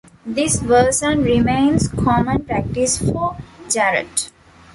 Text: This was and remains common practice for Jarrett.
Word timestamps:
This 0.25 0.63
was 0.63 1.03
and 1.03 1.23
remains 1.23 1.87
common 1.87 2.43
practice 2.45 2.97
for 2.97 3.37
Jarrett. 3.69 4.31